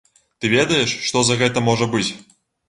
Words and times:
Ты 0.43 0.49
ведаеш, 0.53 0.95
што 1.09 1.23
за 1.27 1.37
гэта 1.43 1.63
можа 1.69 1.91
быць? 1.93 2.09